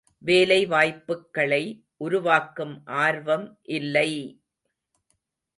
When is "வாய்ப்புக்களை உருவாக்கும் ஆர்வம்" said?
0.65-3.47